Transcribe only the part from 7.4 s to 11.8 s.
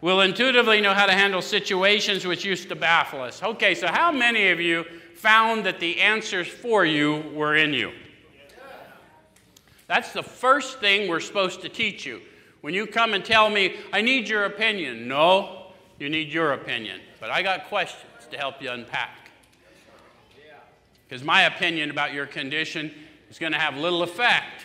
in you? That's the first thing we're supposed to